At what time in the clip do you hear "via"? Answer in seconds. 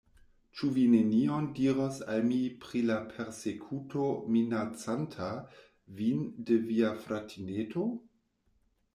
6.71-6.89